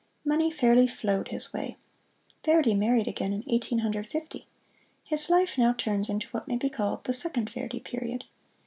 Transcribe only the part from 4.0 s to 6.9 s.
Fifty. His life now turns into what may be